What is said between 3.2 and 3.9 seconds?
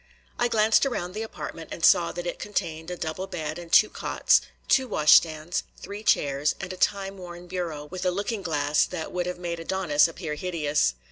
bed and two